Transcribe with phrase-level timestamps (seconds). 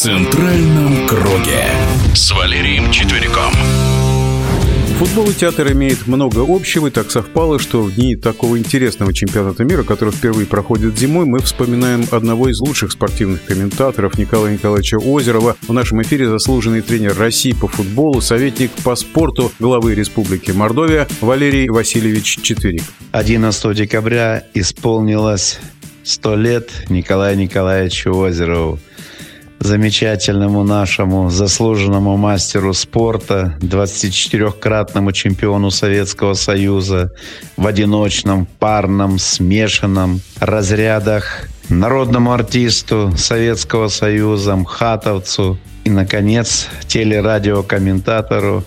[0.00, 1.62] центральном круге
[2.14, 3.52] с Валерием Четвериком.
[4.98, 9.62] Футбол и театр имеют много общего, и так совпало, что в дни такого интересного чемпионата
[9.62, 15.58] мира, который впервые проходит зимой, мы вспоминаем одного из лучших спортивных комментаторов Николая Николаевича Озерова.
[15.68, 21.68] В нашем эфире заслуженный тренер России по футболу, советник по спорту главы Республики Мордовия Валерий
[21.68, 22.84] Васильевич Четверик.
[23.12, 25.60] 11 декабря исполнилось
[26.04, 28.78] 100 лет Николаю Николаевичу Озерову
[29.60, 37.12] замечательному нашему заслуженному мастеру спорта, 24-кратному чемпиону Советского Союза
[37.58, 48.64] в одиночном, парном, смешанном разрядах, народному артисту Советского Союза, МХАТовцу и, наконец, телерадиокомментатору,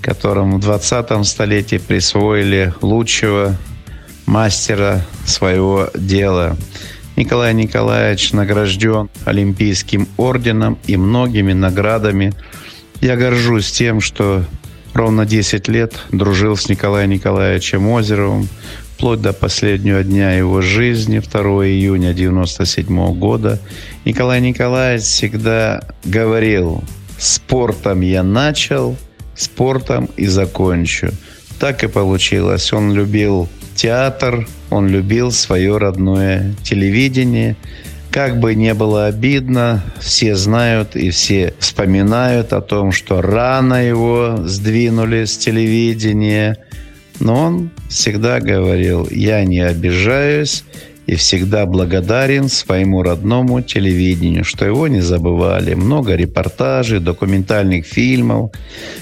[0.00, 3.56] которому в 20 столетии присвоили лучшего
[4.24, 6.56] мастера своего дела–
[7.16, 12.32] Николай Николаевич награжден Олимпийским орденом и многими наградами.
[13.00, 14.44] Я горжусь тем, что
[14.94, 18.48] ровно 10 лет дружил с Николаем Николаевичем Озеровым,
[18.94, 23.60] вплоть до последнего дня его жизни, 2 июня 1997 года.
[24.04, 26.82] Николай Николаевич всегда говорил,
[27.18, 28.96] спортом я начал,
[29.36, 31.10] спортом и закончу.
[31.58, 32.72] Так и получилось.
[32.72, 37.54] Он любил театр, он любил свое родное телевидение.
[38.10, 44.38] Как бы не было обидно, все знают и все вспоминают о том, что рано его
[44.44, 46.58] сдвинули с телевидения.
[47.20, 50.64] Но он всегда говорил, я не обижаюсь,
[51.06, 55.74] и всегда благодарен своему родному телевидению, что его не забывали.
[55.74, 58.52] Много репортажей, документальных фильмов.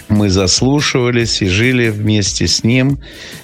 [0.08, 2.98] Мы заслушивались и жили вместе с ним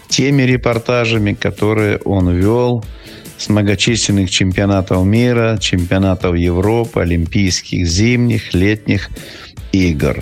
[0.08, 2.84] теми репортажами, которые он вел
[3.36, 9.10] с многочисленных чемпионатов мира, чемпионатов Европы, олимпийских, зимних, летних
[9.70, 10.20] игр.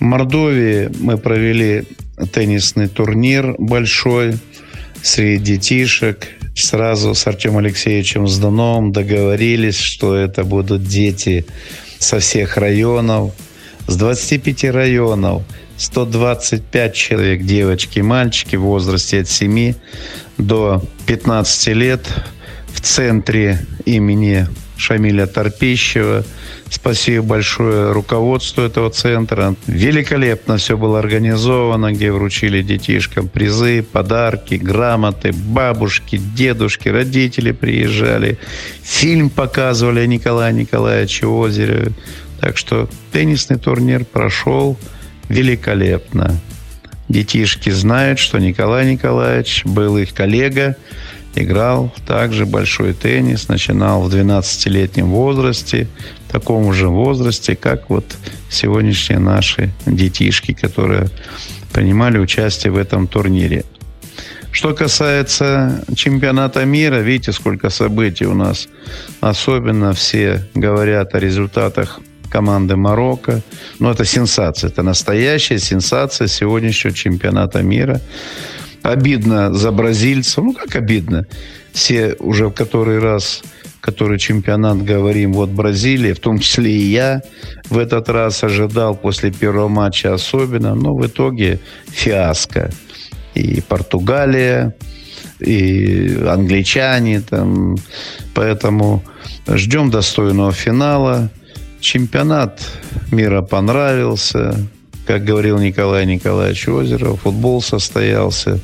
[0.00, 1.84] Мордовии мы провели
[2.32, 4.34] теннисный турнир большой
[5.02, 11.46] среди детишек– сразу с Артемом Алексеевичем Сдановым договорились, что это будут дети
[11.98, 13.32] со всех районов,
[13.86, 15.42] с 25 районов,
[15.76, 19.74] 125 человек, девочки и мальчики в возрасте от 7
[20.38, 22.06] до 15 лет
[22.72, 24.46] в центре имени
[24.76, 26.24] Шамиля Торпищева–
[26.72, 29.54] Спасибо большое руководству этого центра.
[29.66, 38.38] Великолепно все было организовано, где вручили детишкам призы, подарки, грамоты, бабушки, дедушки, родители приезжали.
[38.82, 41.92] Фильм показывали о Николае Николаевиче Озереве.
[42.40, 44.78] Так что теннисный турнир прошел
[45.28, 46.40] великолепно.
[47.10, 50.76] Детишки знают, что Николай Николаевич был их коллега,
[51.34, 55.88] играл также большой теннис, начинал в 12-летнем возрасте,
[56.28, 58.04] в таком же возрасте, как вот
[58.50, 61.08] сегодняшние наши детишки, которые
[61.72, 63.64] принимали участие в этом турнире.
[64.50, 68.68] Что касается чемпионата мира, видите, сколько событий у нас.
[69.20, 72.00] Особенно все говорят о результатах
[72.32, 73.42] команды Марокко.
[73.78, 78.00] Но это сенсация, это настоящая сенсация сегодняшнего чемпионата мира.
[78.82, 80.44] Обидно за бразильцев.
[80.44, 81.26] Ну, как обидно?
[81.72, 83.42] Все уже в который раз
[83.82, 87.20] который чемпионат говорим, вот Бразилия, в том числе и я
[87.68, 91.58] в этот раз ожидал после первого матча особенно, но в итоге
[91.90, 92.70] фиаско.
[93.34, 94.74] И Португалия,
[95.40, 97.74] и англичане там.
[98.34, 99.02] Поэтому
[99.48, 101.30] ждем достойного финала.
[101.80, 102.60] Чемпионат
[103.10, 104.54] мира понравился.
[105.06, 108.60] Как говорил Николай Николаевич Озеров, футбол состоялся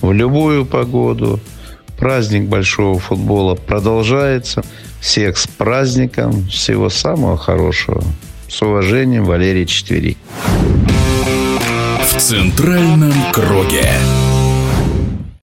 [0.00, 1.40] в любую погоду.
[1.98, 4.62] Праздник большого футбола продолжается.
[5.00, 6.46] Всех с праздником.
[6.48, 8.02] Всего самого хорошего.
[8.48, 10.18] С уважением, Валерий Четверик.
[12.00, 13.88] В центральном круге.